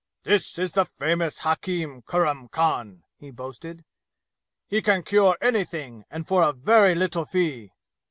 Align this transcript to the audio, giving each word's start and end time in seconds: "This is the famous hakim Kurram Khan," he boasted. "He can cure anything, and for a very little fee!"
"This 0.23 0.57
is 0.57 0.71
the 0.71 0.83
famous 0.83 1.37
hakim 1.45 2.01
Kurram 2.01 2.47
Khan," 2.49 3.03
he 3.19 3.29
boasted. 3.29 3.85
"He 4.65 4.81
can 4.81 5.03
cure 5.03 5.37
anything, 5.41 6.05
and 6.09 6.27
for 6.27 6.41
a 6.41 6.53
very 6.53 6.95
little 6.95 7.23
fee!" 7.25 7.71